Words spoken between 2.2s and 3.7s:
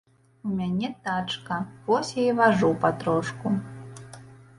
і важу патрошку.